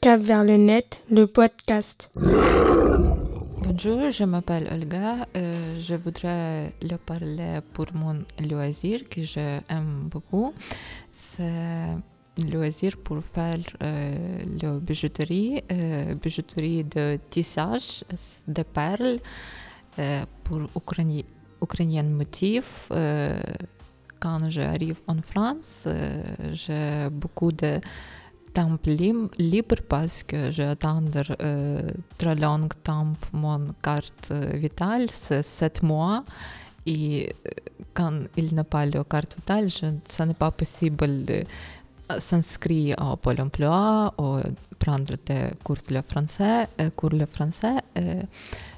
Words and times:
Cap 0.00 0.20
vers 0.22 0.44
le 0.44 0.56
net, 0.56 1.00
le 1.10 1.26
podcast. 1.26 2.10
Bonjour, 2.16 4.10
je 4.10 4.24
m'appelle 4.24 4.66
Olga. 4.72 5.26
Euh, 5.36 5.78
je 5.78 5.94
voudrais 5.94 6.72
le 6.80 6.96
parler 6.96 7.60
pour 7.74 7.86
mon 7.94 8.18
loisir 8.48 9.08
que 9.10 9.24
j'aime 9.24 10.08
beaucoup. 10.10 10.54
C'est 11.12 11.44
loisir 12.48 12.96
pour 13.02 13.22
faire 13.22 13.60
euh, 13.82 14.44
la 14.62 14.72
bijouterie, 14.78 15.62
euh, 15.70 16.14
bijouterie 16.14 16.84
de 16.84 17.18
tissage 17.30 18.04
de 18.46 18.62
perles 18.62 19.18
euh, 19.98 20.22
pour 20.44 20.60
ukraini- 20.76 21.24
ukrainiens 21.62 22.02
motifs. 22.04 22.88
Euh, 22.92 23.40
quand 24.18 24.50
j'arrive 24.50 24.96
en 25.06 25.20
France, 25.22 25.84
euh, 25.86 26.22
j'ai 26.52 27.08
beaucoup 27.10 27.52
de 27.52 27.80
temps 28.52 28.78
libre 29.38 29.76
parce 29.88 30.22
que 30.22 30.50
j'attends 30.50 31.02
très 32.18 32.34
long 32.34 32.68
temps 32.82 33.14
mon 33.32 33.68
carte 33.82 34.32
vitale, 34.54 35.06
c'est 35.12 35.42
7 35.42 35.82
mois. 35.82 36.24
Et 36.86 37.32
quand 37.94 38.24
il 38.36 38.54
n'a 38.54 38.64
pas 38.64 38.84
la 38.86 39.04
carte 39.04 39.36
vitale, 39.36 39.68
je, 39.68 39.86
ça 40.08 40.26
n'est 40.26 40.34
pas 40.34 40.50
possible 40.50 41.24
de 42.14 42.20
s'inscrire 42.20 42.96
au 43.00 43.16
Pôle 43.16 43.40
emploi 43.40 44.12
ou 44.18 44.38
prendre 44.78 45.16
des 45.26 45.50
cours 45.62 45.76
de 45.88 46.00
français. 46.02 46.68
euh, 46.80 46.90
cours 46.90 47.10
de 47.10 47.26
français. 47.26 47.76
Euh, 47.98 48.22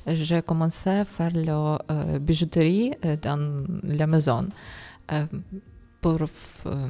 j'ai 0.07 0.43
commencé 0.43 0.91
à 0.91 1.05
faire 1.05 1.31
la 1.35 1.79
euh, 1.91 2.19
bijouterie 2.19 2.93
euh, 3.05 3.17
dans 3.17 3.65
la 3.85 4.07
maison. 4.07 4.49
Pour 6.01 6.23
euh, 6.23 6.89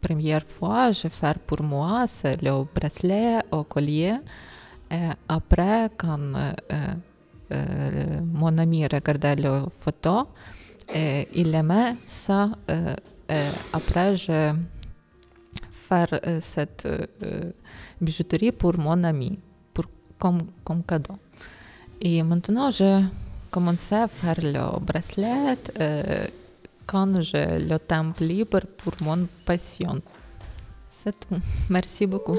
première 0.00 0.44
fois, 0.44 0.90
je 0.92 1.08
fais 1.08 1.34
pour 1.46 1.62
moi, 1.62 2.06
le 2.42 2.64
bracelet 2.74 3.40
au 3.52 3.64
collier. 3.64 4.16
Et 4.90 5.10
après, 5.28 5.90
quand 5.96 6.18
mon 8.32 8.58
ami 8.58 8.84
regardait 8.86 9.36
la 9.36 9.66
photo, 9.80 10.28
il 10.94 11.54
aimait 11.54 11.96
ça. 12.06 12.50
après, 13.72 14.16
je 14.16 14.52
faire 15.94 16.20
euh, 16.26 16.40
cette 16.42 16.86
euh, 16.86 17.52
bijouterie 18.00 18.52
pour 18.52 18.78
mon 18.78 19.04
ami, 19.04 19.38
pour, 19.72 19.86
comme, 20.18 20.42
comme 20.64 20.82
cadeau. 20.82 21.16
Et 22.00 22.22
maintenant, 22.22 22.70
je 22.70 23.02
commence 23.50 23.92
à 23.92 24.08
faire 24.08 24.40
le 24.40 24.78
bracelet 24.80 25.56
euh, 25.80 26.26
quand 26.86 27.20
j'ai 27.22 27.58
le 27.58 27.78
temps 27.78 28.12
libre 28.20 28.60
pour 28.78 28.94
mon 29.02 29.26
passion. 29.44 30.00
C'est 30.90 31.18
tout. 31.18 31.40
Merci 31.70 32.06
beaucoup. 32.06 32.38